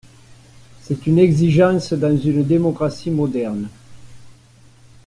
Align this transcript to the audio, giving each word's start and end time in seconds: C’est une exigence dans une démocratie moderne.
C’est 0.81 1.05
une 1.05 1.19
exigence 1.19 1.93
dans 1.93 2.17
une 2.17 2.43
démocratie 2.43 3.11
moderne. 3.11 3.67